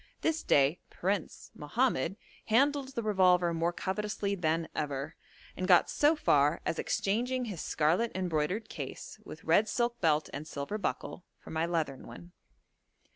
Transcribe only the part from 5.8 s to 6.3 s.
so